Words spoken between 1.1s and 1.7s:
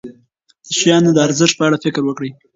د ارزښت په